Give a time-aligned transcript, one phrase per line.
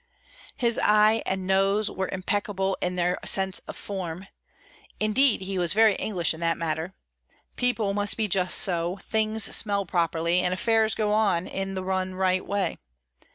[0.57, 4.25] His eye and nose were impeccable in their sense of form;
[4.99, 6.95] indeed, he was very English in that matter:
[7.55, 12.15] People must be just so; things smell properly; and affairs go on in the one
[12.15, 12.79] right way.